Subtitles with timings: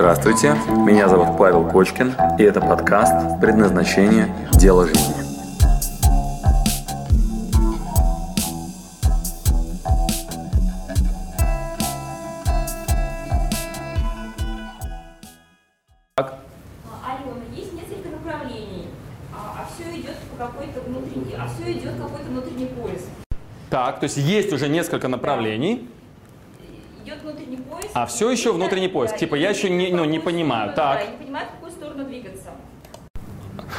[0.00, 0.56] Здравствуйте,
[0.86, 4.34] меня зовут Павел Кочкин, и это подкаст «Предназначение.
[4.54, 5.14] Дело жизни».
[16.16, 16.32] Алена,
[17.54, 18.86] есть несколько направлений,
[19.34, 23.04] а, все идет по какой-то внутренний, а все идет какой-то внутренний поиск.
[23.68, 25.90] Так, то есть есть уже несколько направлений,
[27.04, 27.90] Идет внутренний поиск.
[27.94, 29.14] А всё еще внутренний поиск.
[29.14, 30.72] да, Типа, я еще не- ну, не понимаю.
[30.72, 31.06] сторону, Так.
[31.06, 32.50] Да, не понимают, в какую сторону двигаться.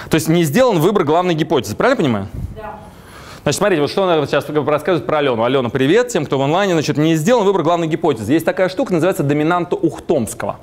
[0.09, 2.27] то есть не сделан выбор главной гипотезы, правильно понимаю?
[2.55, 2.79] Да.
[3.43, 5.43] Значит, смотрите, вот что она сейчас рассказывает про Алену.
[5.43, 6.73] Алена, привет тем, кто в онлайне.
[6.73, 8.31] Значит, не сделан выбор главной гипотезы.
[8.33, 10.59] Есть такая штука, называется доминанта Ухтомского.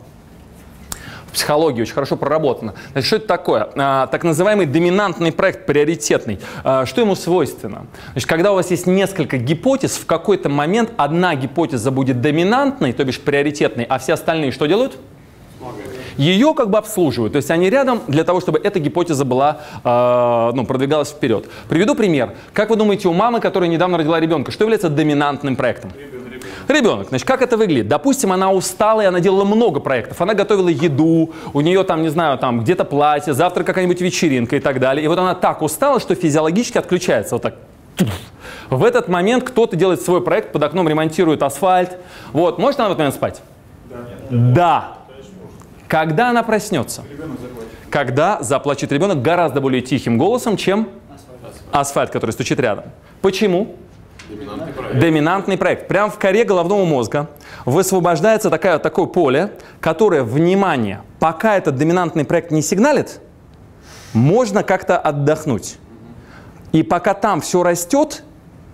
[1.32, 2.74] Психологии очень хорошо проработано.
[2.92, 3.68] Значит, что это такое?
[3.76, 6.40] А, так называемый доминантный проект, приоритетный.
[6.64, 7.86] А, что ему свойственно?
[8.12, 13.04] Значит, когда у вас есть несколько гипотез, в какой-то момент одна гипотеза будет доминантной, то
[13.04, 14.98] бишь приоритетной, а все остальные что делают?
[16.18, 17.32] ее как бы обслуживают.
[17.32, 21.46] То есть они рядом для того, чтобы эта гипотеза была, э, ну, продвигалась вперед.
[21.68, 22.34] Приведу пример.
[22.52, 25.92] Как вы думаете, у мамы, которая недавно родила ребенка, что является доминантным проектом?
[25.96, 26.17] Ребенок.
[26.68, 27.88] Значит, как это выглядит?
[27.88, 30.20] Допустим, она устала, и она делала много проектов.
[30.20, 34.60] Она готовила еду, у нее там, не знаю, там где-то платье, завтра какая-нибудь вечеринка и
[34.60, 35.04] так далее.
[35.04, 37.36] И вот она так устала, что физиологически отключается.
[37.36, 37.54] Вот так.
[38.68, 41.98] В этот момент кто-то делает свой проект, под окном ремонтирует асфальт.
[42.32, 42.58] Вот.
[42.58, 43.42] Может она в этот момент спать?
[44.30, 44.98] Да.
[45.88, 47.02] Когда она проснется?
[47.90, 50.90] Когда заплачет ребенок гораздо более тихим голосом, чем
[51.72, 52.84] асфальт, который стучит рядом.
[53.22, 53.74] Почему?
[54.94, 55.88] Доминантный проект.
[55.88, 57.28] Прямо в коре головного мозга
[57.64, 63.20] высвобождается такая, такое поле, которое, внимание, пока этот доминантный проект не сигналит,
[64.12, 65.78] можно как-то отдохнуть.
[66.72, 68.22] И пока там все растет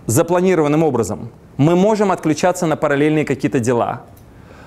[0.05, 4.03] запланированным образом, мы можем отключаться на параллельные какие-то дела.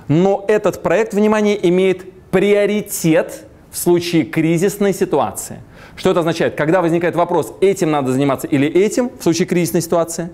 [0.08, 5.62] Но этот проект, внимание, имеет приоритет в случае кризисной ситуации.
[5.96, 6.54] Что это означает?
[6.54, 10.30] Когда возникает вопрос, этим надо заниматься или этим в случае кризисной ситуации,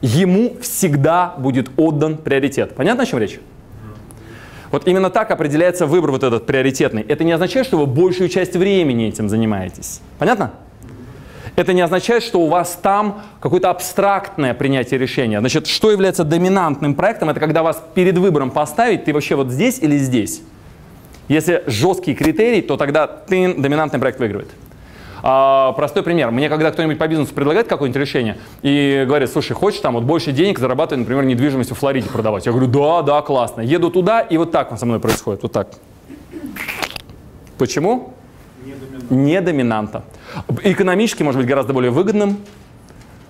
[0.00, 2.74] ему всегда будет отдан приоритет.
[2.74, 3.40] Понятно, о чем речь?
[4.70, 7.02] Вот именно так определяется выбор вот этот приоритетный.
[7.02, 10.00] Это не означает, что вы большую часть времени этим занимаетесь.
[10.18, 10.52] Понятно?
[11.56, 15.38] Это не означает, что у вас там какое-то абстрактное принятие решения.
[15.38, 17.30] Значит, что является доминантным проектом?
[17.30, 20.42] Это когда вас перед выбором поставить, ты вообще вот здесь или здесь.
[21.28, 24.50] Если жесткий критерий, то тогда ты, доминантный проект выигрывает.
[25.26, 26.30] А, простой пример.
[26.32, 30.32] Мне когда кто-нибудь по бизнесу предлагает какое-нибудь решение и говорит, слушай, хочешь там вот больше
[30.32, 32.44] денег зарабатывать, например, недвижимость в Флориде продавать?
[32.44, 33.62] Я говорю, да, да, классно.
[33.62, 35.68] Еду туда, и вот так со мной происходит, вот так.
[37.56, 38.12] Почему?
[39.08, 40.04] Не доминанта.
[40.62, 42.36] Экономически может быть гораздо более выгодным.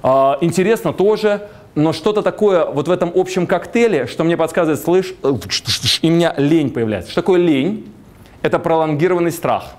[0.02, 5.14] А, интересно тоже, но что-то такое вот в этом общем коктейле, что мне подсказывает, слышь,
[5.22, 5.32] э,
[6.02, 7.12] и у меня лень появляется.
[7.12, 7.86] Что такое лень?
[8.42, 9.76] Это пролонгированный страх.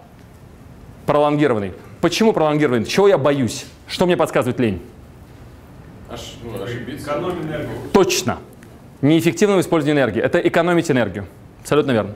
[1.05, 1.73] Пролонгированный.
[2.01, 2.85] Почему пролонгированный?
[2.85, 3.65] Чего я боюсь?
[3.87, 4.81] Что мне подсказывает лень?
[6.09, 6.53] Аж, ну.
[7.91, 8.37] Точно.
[9.01, 10.21] Неэффективного использования энергии.
[10.21, 11.25] Это экономить энергию.
[11.61, 12.15] Абсолютно верно.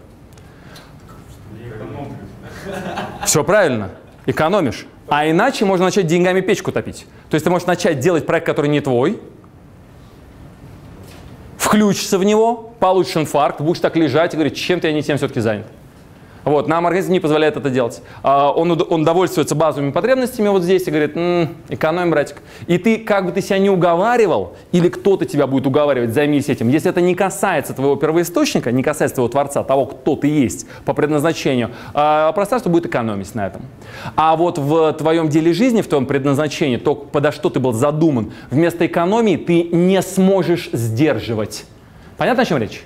[3.25, 3.91] Все правильно.
[4.25, 4.85] Экономишь.
[5.07, 7.05] А иначе можно начать деньгами печку топить.
[7.29, 9.19] То есть ты можешь начать делать проект, который не твой,
[11.57, 15.39] включишься в него, получишь инфаркт, будешь так лежать и говорить, чем-то я не тем все-таки
[15.39, 15.65] занят.
[16.45, 18.01] Вот, нам организм не позволяет это делать.
[18.23, 22.37] А, Он, он довольствуется базовыми потребностями вот здесь и говорит, «М, экономим, братик.
[22.67, 26.69] И ты, как бы ты себя не уговаривал, или кто-то тебя будет уговаривать, займись этим,
[26.69, 30.93] если это не касается твоего первоисточника, не касается твоего Творца, того, кто ты есть по
[30.93, 33.63] предназначению, а, пространство будет экономить на этом.
[34.15, 38.31] А вот в твоем деле жизни, в твоем предназначении, то, подо что ты был задуман,
[38.49, 41.65] вместо экономии ты не сможешь сдерживать.
[42.17, 42.83] Понятно, о чем речь?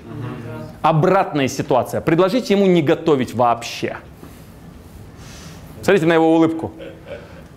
[0.84, 2.02] Обратная ситуация.
[2.02, 3.96] Предложите ему не готовить вообще.
[5.80, 6.72] Смотрите на его улыбку,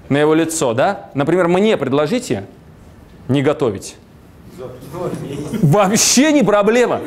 [0.07, 1.09] на его лицо, да?
[1.13, 2.45] Например, мне предложите
[3.27, 3.97] не готовить.
[5.61, 7.01] Вообще не проблема.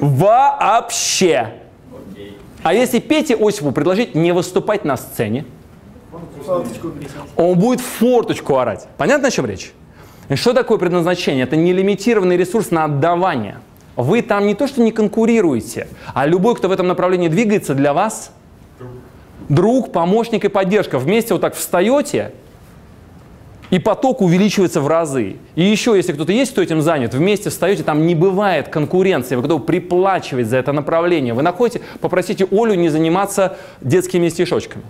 [0.00, 1.54] Вообще.
[2.62, 5.46] А если Пете Осипу предложить не выступать на сцене,
[7.36, 8.86] он будет форточку орать.
[8.98, 9.72] Понятно, о чем речь?
[10.34, 11.44] Что такое предназначение?
[11.44, 13.60] Это нелимитированный ресурс на отдавание.
[14.02, 17.92] Вы там не то, что не конкурируете, а любой, кто в этом направлении двигается, для
[17.92, 18.32] вас
[19.48, 20.98] друг, помощник и поддержка.
[20.98, 22.32] Вместе вот так встаете,
[23.70, 25.36] и поток увеличивается в разы.
[25.54, 29.42] И еще, если кто-то есть, кто этим занят, вместе встаете, там не бывает конкуренции, вы
[29.42, 31.34] готовы приплачивать за это направление.
[31.34, 34.84] Вы находите, попросите Олю не заниматься детскими стишочками.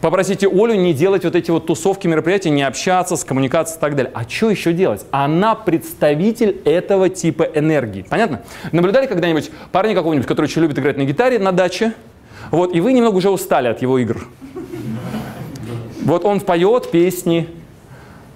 [0.00, 3.96] Попросите Олю не делать вот эти вот тусовки, мероприятия, не общаться с коммуникацией и так
[3.96, 4.10] далее.
[4.14, 5.04] А что еще делать?
[5.10, 8.06] Она представитель этого типа энергии.
[8.08, 8.42] Понятно?
[8.72, 11.92] Наблюдали когда-нибудь парня какого-нибудь, который очень любит играть на гитаре на даче?
[12.50, 14.26] Вот, и вы немного уже устали от его игр.
[16.02, 17.48] Вот он поет песни,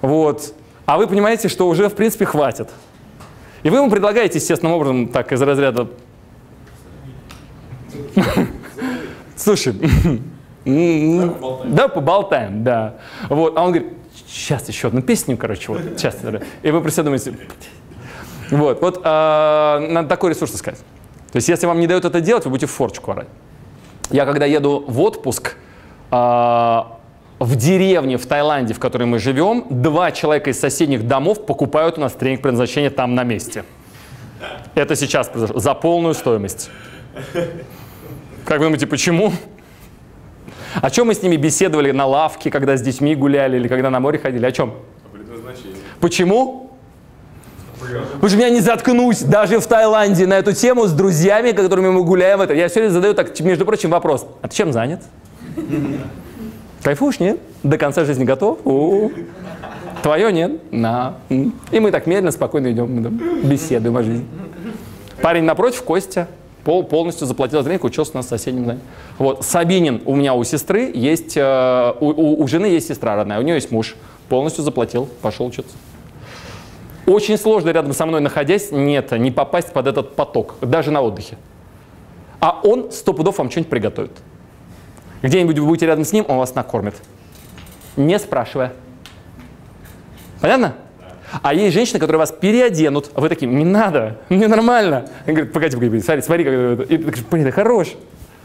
[0.02, 2.69] вот, а вы понимаете, что уже, в принципе, хватит.
[3.62, 5.88] И вы ему предлагаете, естественным образом, так, из разряда...
[9.37, 9.75] Слушай,
[10.64, 11.34] м,
[11.66, 12.94] да, поболтаем, да.
[13.28, 13.93] Вот, а он говорит,
[14.26, 16.16] сейчас еще одну песню, короче, вот, сейчас.
[16.62, 17.34] И вы про себя думаете,
[18.50, 20.78] вот, вот, а, надо такой ресурс искать.
[21.32, 23.28] То есть, если вам не дают это делать, вы будете в форчку орать.
[24.11, 25.56] Я когда еду в отпуск,
[26.11, 26.99] а,
[27.38, 32.00] в деревне в Таиланде, в которой мы живем, два человека из соседних домов покупают у
[32.00, 33.64] нас тренинг предназначения там на месте.
[34.75, 35.58] Это сейчас произошло.
[35.58, 36.70] За полную стоимость.
[38.44, 39.32] Как вы думаете, почему?
[40.80, 44.00] О чем мы с ними беседовали на лавке, когда с детьми гуляли или когда на
[44.00, 44.44] море ходили?
[44.44, 44.74] О чем?
[46.00, 46.70] Почему?
[47.78, 52.02] Потому что меня не заткнусь даже в Таиланде на эту тему с друзьями, которыми мы
[52.02, 52.40] гуляем.
[52.40, 52.54] Это.
[52.54, 54.26] Я сегодня задаю, так, между прочим, вопрос.
[54.42, 55.02] А ты чем занят?
[56.82, 57.38] Кайфуешь, нет?
[57.62, 58.58] До конца жизни готов?
[58.64, 59.12] У-у-у.
[60.02, 60.72] Твое нет?
[60.72, 61.14] На.
[61.28, 64.26] И мы так медленно, спокойно идем, беседуем о жизни.
[65.22, 66.28] Парень напротив, Костя,
[66.64, 68.82] пол, полностью заплатил за тренинг, учился у нас в соседнем здании.
[69.19, 73.38] Вот, Сабинин у меня у сестры есть, э, у, у- у жены есть сестра родная,
[73.38, 73.96] у нее есть муж.
[74.28, 75.76] Полностью заплатил, пошел учиться.
[77.06, 81.37] Очень сложно рядом со мной находясь, нет, не попасть под этот поток, даже на отдыхе.
[82.40, 84.12] А он сто пудов вам что-нибудь приготовит.
[85.22, 86.94] Где-нибудь вы будете рядом с ним, он вас накормит.
[87.96, 88.72] Не спрашивая.
[90.40, 90.75] Понятно?
[91.42, 95.08] А есть женщины, которые вас переоденут, а вы такие, не надо, мне нормально.
[95.26, 96.82] Они говорят, погоди, погоди, смотри, смотри, как это.
[96.82, 97.88] И ты говоришь, блин, ты хорош.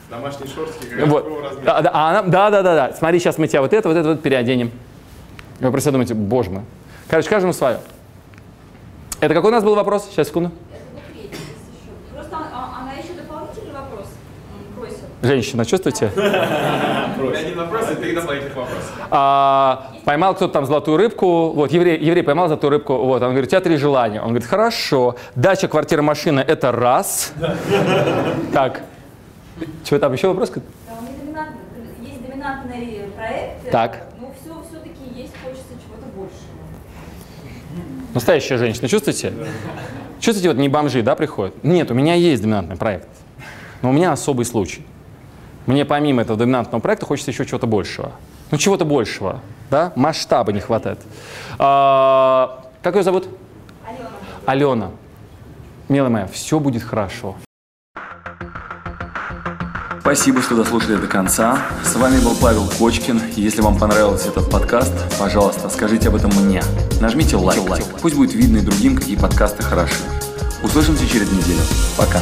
[0.09, 1.25] Домашние шортики, как Вот.
[1.43, 1.65] размера.
[1.65, 2.95] Да, да, а она- да, да, да, да.
[2.95, 4.71] Смотри, сейчас мы тебя вот это, вот это вот переоденем.
[5.59, 6.63] И вы про себя думаете, боже мой.
[7.07, 7.79] Короче, каждому свое.
[9.19, 10.07] Это какой у нас был вопрос?
[10.09, 10.51] Сейчас, секунду.
[15.21, 16.79] Это был
[17.19, 17.39] а- вопрос?
[17.39, 18.87] Один вопрос и три дополнительных вопроса.
[19.11, 23.47] А, поймал кто-то там золотую рыбку, вот, еврей, еврей поймал золотую рыбку, вот, он говорит,
[23.47, 24.21] у тебя три желания.
[24.21, 27.33] Он говорит, хорошо, дача, квартира, машина– это раз.
[28.53, 28.81] Так,
[29.83, 30.51] что там, еще вопрос?
[30.51, 30.61] Да,
[32.01, 33.71] есть доминантный проект.
[33.71, 34.03] Так.
[34.19, 36.49] Но все, все-таки есть, хочется чего-то большего.
[38.13, 39.33] Настоящая женщина, чувствуете?
[40.19, 41.63] Чувствуете, вот не бомжи, да, приходят?
[41.63, 43.07] Нет, у меня есть доминантный проект,
[43.81, 44.85] но у меня особый случай.
[45.65, 48.11] Мне помимо этого доминантного проекта хочется еще чего-то большего.
[48.51, 49.93] Ну, чего-то большего, да?
[49.95, 50.99] Масштаба не хватает.
[51.59, 53.27] А, как ее зовут?
[53.85, 54.09] Алена.
[54.45, 54.91] Алена.
[55.87, 57.35] Милая моя, все будет хорошо.
[59.99, 61.59] Спасибо, что дослушали до конца.
[61.83, 63.21] С вами был Павел Кочкин.
[63.35, 66.63] Если вам понравился этот подкаст, пожалуйста, скажите об этом мне.
[66.99, 67.61] Нажмите лайк.
[68.01, 70.01] Пусть будет видно и другим, какие подкасты хороши.
[70.63, 71.61] Услышимся через неделю.
[71.95, 72.21] Пока.